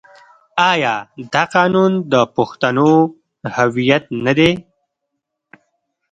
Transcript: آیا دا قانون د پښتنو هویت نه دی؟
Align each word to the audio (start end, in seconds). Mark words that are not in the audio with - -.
آیا 0.71 0.95
دا 1.33 1.43
قانون 1.55 1.91
د 2.11 2.13
پښتنو 2.35 2.91
هویت 3.55 4.03
نه 4.25 4.33
دی؟ 4.37 4.51